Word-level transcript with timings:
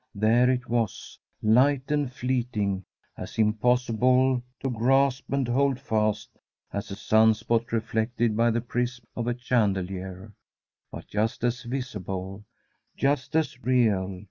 There 0.15 0.49
it 0.49 0.67
was, 0.67 1.19
light 1.43 1.91
and 1.91 2.11
fleeting, 2.11 2.83
as 3.15 3.37
impossible 3.37 4.41
to 4.59 4.69
grasp 4.71 5.31
and 5.31 5.47
hold 5.47 5.79
fast 5.79 6.31
as 6.73 6.89
a 6.89 6.95
sun 6.95 7.35
spot 7.35 7.71
reflected 7.71 8.35
by 8.35 8.49
the 8.49 8.61
prism 8.61 9.05
of 9.15 9.27
a 9.27 9.37
chandelier, 9.37 10.33
but 10.91 11.05
just 11.05 11.43
as 11.43 11.61
visible, 11.61 12.43
just 12.97 13.35
as 13.35 13.61
real. 13.61 14.19